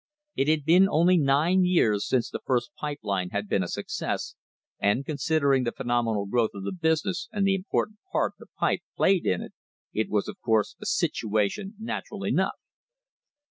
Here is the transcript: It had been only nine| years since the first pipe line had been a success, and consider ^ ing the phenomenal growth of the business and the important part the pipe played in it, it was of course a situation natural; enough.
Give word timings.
It 0.35 0.47
had 0.47 0.65
been 0.65 0.89
only 0.89 1.15
nine| 1.19 1.63
years 1.63 2.07
since 2.07 2.27
the 2.31 2.41
first 2.43 2.71
pipe 2.73 2.97
line 3.03 3.29
had 3.29 3.47
been 3.47 3.61
a 3.61 3.67
success, 3.67 4.33
and 4.79 5.05
consider 5.05 5.49
^ 5.49 5.55
ing 5.55 5.63
the 5.63 5.71
phenomenal 5.71 6.25
growth 6.25 6.55
of 6.55 6.63
the 6.63 6.71
business 6.71 7.29
and 7.31 7.45
the 7.45 7.53
important 7.53 7.99
part 8.11 8.33
the 8.39 8.47
pipe 8.57 8.81
played 8.97 9.27
in 9.27 9.43
it, 9.43 9.53
it 9.93 10.09
was 10.09 10.27
of 10.27 10.41
course 10.41 10.75
a 10.81 10.87
situation 10.87 11.75
natural; 11.77 12.25
enough. 12.25 12.55